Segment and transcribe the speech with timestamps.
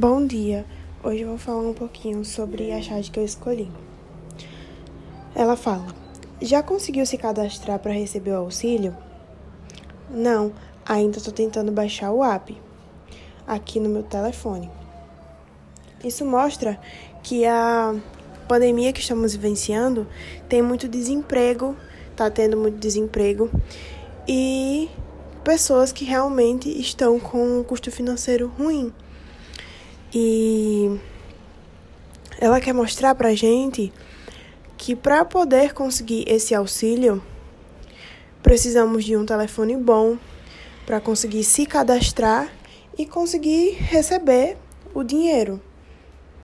[0.00, 0.64] Bom dia!
[1.02, 3.68] Hoje eu vou falar um pouquinho sobre a charge que eu escolhi.
[5.34, 5.88] Ela fala:
[6.40, 8.96] Já conseguiu se cadastrar para receber o auxílio?
[10.08, 10.52] Não,
[10.86, 12.56] ainda estou tentando baixar o app
[13.44, 14.70] aqui no meu telefone.
[16.04, 16.80] Isso mostra
[17.20, 17.92] que a
[18.46, 20.06] pandemia que estamos vivenciando
[20.48, 21.74] tem muito desemprego,
[22.12, 23.50] está tendo muito desemprego
[24.28, 24.88] e
[25.42, 28.94] pessoas que realmente estão com um custo financeiro ruim.
[30.14, 30.98] E
[32.40, 33.92] ela quer mostrar pra gente
[34.76, 37.22] que para poder conseguir esse auxílio,
[38.42, 40.16] precisamos de um telefone bom
[40.86, 42.48] para conseguir se cadastrar
[42.96, 44.56] e conseguir receber
[44.94, 45.60] o dinheiro.